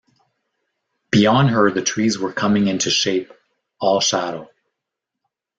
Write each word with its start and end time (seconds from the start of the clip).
Beyond 1.11 1.51
her 1.51 1.69
the 1.69 1.83
trees 1.83 2.17
were 2.17 2.33
coming 2.33 2.65
into 2.67 2.89
shape, 2.89 3.31
all 3.79 3.99
shadow. 4.01 4.49